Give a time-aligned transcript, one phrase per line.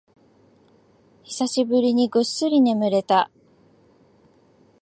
[1.23, 3.29] 久しぶりにぐっすり眠れた